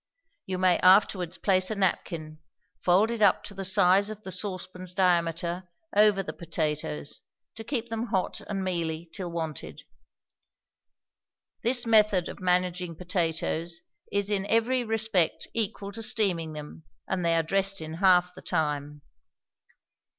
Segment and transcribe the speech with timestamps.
[0.47, 2.39] You may afterwards place a napkin,
[2.81, 7.21] folded up to the size of the saucepan's diameter, over the potatoes,
[7.53, 9.83] to keep them hot and mealy till wanted.
[11.61, 17.35] This method of managing potatoes is in every respect equal to steaming them, and they
[17.35, 19.03] are dressed in half the time.